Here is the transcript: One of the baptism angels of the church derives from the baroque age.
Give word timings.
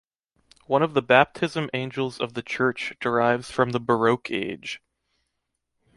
One 0.65 0.81
of 0.81 0.95
the 0.95 1.03
baptism 1.03 1.69
angels 1.75 2.19
of 2.19 2.33
the 2.33 2.41
church 2.41 2.93
derives 2.99 3.51
from 3.51 3.69
the 3.69 3.79
baroque 3.79 4.31
age. 4.31 4.81